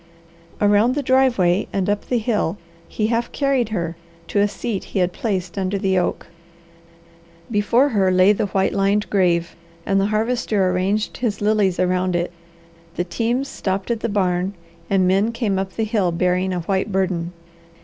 Around 0.59 0.95
the 0.95 1.03
driveway 1.03 1.67
and 1.71 1.87
up 1.87 2.05
the 2.09 2.17
hill 2.17 2.57
he 2.87 3.05
half 3.05 3.31
carried 3.31 3.69
her, 3.69 3.95
to 4.29 4.39
a 4.39 4.47
seat 4.47 4.83
he 4.85 4.97
had 4.97 5.13
placed 5.13 5.59
under 5.59 5.77
the 5.77 5.99
oak. 5.99 6.25
Before 7.51 7.89
her 7.89 8.09
lay 8.09 8.33
the 8.33 8.47
white 8.47 8.73
lined 8.73 9.07
grave, 9.11 9.55
and 9.85 10.01
the 10.01 10.07
Harvester 10.07 10.71
arranged 10.71 11.17
his 11.17 11.39
lilies 11.39 11.79
around 11.79 12.15
it. 12.15 12.31
The 12.95 13.03
teams 13.03 13.47
stopped 13.47 13.91
at 13.91 13.99
the 13.99 14.09
barn 14.09 14.55
and 14.89 15.07
men 15.07 15.31
came 15.31 15.59
up 15.59 15.73
the 15.75 15.83
hill 15.83 16.11
bearing 16.11 16.51
a 16.51 16.61
white 16.61 16.91
burden. 16.91 17.31